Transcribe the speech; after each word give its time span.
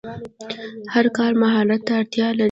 هر 0.93 1.05
کار 1.17 1.31
مهارت 1.41 1.81
ته 1.87 1.93
اړتیا 1.99 2.27
لري. 2.35 2.39